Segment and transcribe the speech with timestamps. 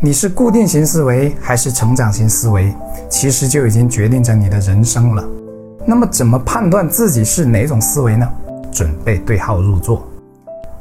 [0.00, 2.72] 你是固定型思维还是成长型思维，
[3.10, 5.24] 其实就已经决定着你的人生了。
[5.84, 8.28] 那么，怎么判断自己是哪种思维呢？
[8.70, 10.06] 准备对号入座。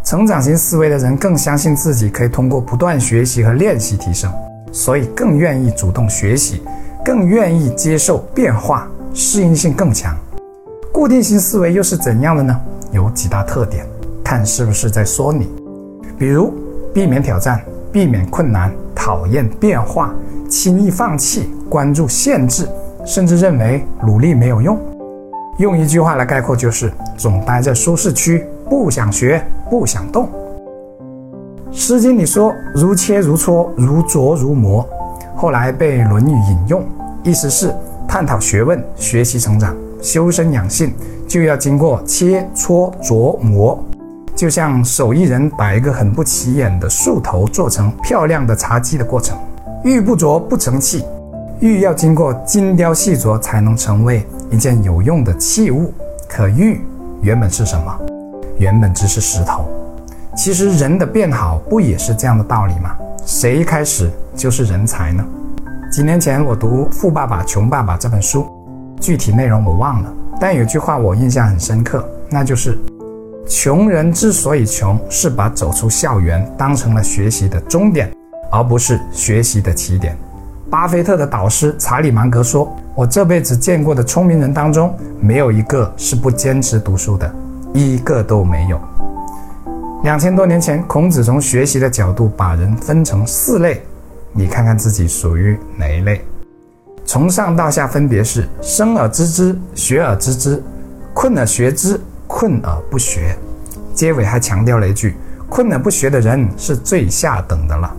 [0.03, 4.31] 成长型思维的人更相信自己可以通过不断学习和练习提升，
[4.71, 6.61] 所以更愿意主动学习，
[7.03, 10.15] 更愿意接受变化，适应性更强。
[10.93, 12.55] 固定型思维又是怎样的呢？
[12.91, 13.83] 有几大特点，
[14.23, 15.49] 看是不是在说你。
[16.19, 16.53] 比如，
[16.93, 17.59] 避免挑战，
[17.91, 18.71] 避免困难，
[19.07, 20.13] 讨厌变化，
[20.49, 22.67] 轻易放弃，关注限制，
[23.05, 24.77] 甚至认为努力没有用。
[25.59, 29.41] 用一句话来概括，就是总待在舒适区，不想学。
[29.69, 30.25] 不想动，
[31.71, 34.85] 《诗经》里说“如切如磋，如琢如磨”，
[35.35, 36.83] 后来被《论语》引用，
[37.23, 37.73] 意思是
[38.09, 40.93] 探讨学问、学习成长、修身养性，
[41.29, 43.81] 就要经过切磋琢磨，
[44.37, 49.35] 就像手艺人把一个很不起眼的树头做成漂亮的茶几的过程。
[49.83, 51.03] 玉不琢不成器，
[51.59, 55.91] 玉要经过精雕细琢才能成为一件有用的器物。
[56.29, 56.85] 可玉
[57.23, 57.99] 原本是什么？
[58.59, 59.65] 原本只是石头，
[60.35, 62.95] 其实人的变好不也是这样的道理吗？
[63.25, 65.25] 谁一开始就是人才呢？
[65.91, 68.45] 几年前我读《富爸爸穷爸爸》这本书，
[68.99, 72.77] 具体内容我忘了，但有句话我印象很深刻，那就是：
[73.47, 78.11] 穷人之所以穷，是把走出校园当成了学习的终点，
[78.51, 80.17] 而不是学习的起点。
[80.69, 87.33] 巴菲特的导师查理芒格说：“我这辈子见过的聪明人当中，没有一个是不坚持读书的。”
[87.73, 88.79] 一个都没有。
[90.03, 93.81] 两千多年前，孔子从学习的角度把人分成四类，
[94.33, 96.21] 你看看自己属于哪一类？
[97.05, 100.61] 从上到下分别是：生而知之，学而知之，
[101.13, 103.35] 困而学之，困而不学。
[103.93, 105.15] 结尾还强调了一句：
[105.49, 107.91] 困而不学的人是最下等的了。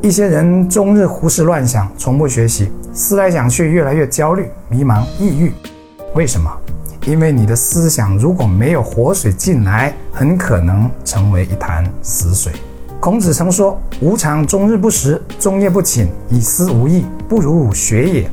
[0.00, 5.52] 一些人终日胡思乱想，从不学习，思来想去越来越焦虑、迷茫、抑郁。
[6.14, 6.50] 为什么？
[7.06, 12.52] 因为你的思想如果没有活水进来，很可能成为一潭死水。
[13.00, 18.30] 孔子曾说：“吾尝终日不食，终夜不寝，以思无益，不如学也。”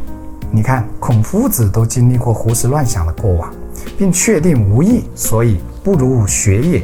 [0.52, 3.52] 你看，孔夫子都经历过胡思乱想的过往，
[3.98, 6.82] 并确定无益，所以不如学也。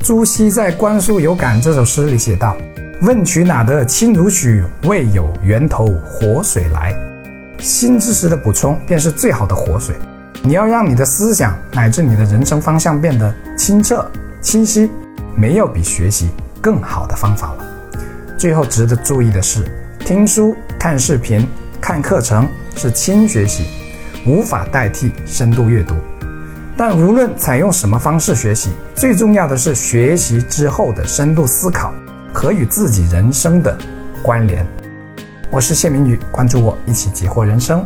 [0.00, 2.56] 朱熹在《观书有感》这首诗里写道
[3.02, 4.62] ：“问渠哪得清如许？
[4.84, 6.94] 为有源头活水来。”
[7.58, 9.96] 新知识的补充便是最好的活水。
[10.42, 14.08] 你要让你的思想乃至你的人生方向变得清澈
[14.40, 14.88] 清晰，
[15.34, 17.64] 没有比学习更好的方法了。
[18.38, 19.64] 最后值得注意的是，
[19.98, 21.44] 听书、看视频、
[21.80, 23.64] 看课程是轻学习，
[24.24, 25.96] 无法代替深度阅读。
[26.78, 31.92] 但无论采用什么方式学习，最重要的是学习之后的深度思考
[32.32, 33.76] 和与自己人生的
[34.22, 34.64] 关联。
[35.50, 37.84] 我是谢明宇，关注我，一起解惑人生。